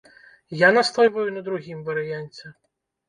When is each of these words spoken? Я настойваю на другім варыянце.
Я 0.61 0.69
настойваю 0.77 1.25
на 1.35 1.43
другім 1.49 1.87
варыянце. 1.91 2.55